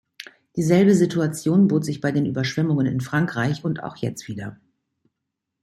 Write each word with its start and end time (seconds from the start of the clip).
Dieselbe 0.55 0.95
Situation 0.95 1.67
bot 1.67 1.85
sich 1.85 2.01
bei 2.01 2.11
den 2.11 2.25
Überschwemmungen 2.25 2.87
in 2.87 3.01
Frankreich 3.01 3.63
und 3.63 3.83
auch 3.83 3.97
jetzt 3.97 4.27
wieder. 4.27 4.59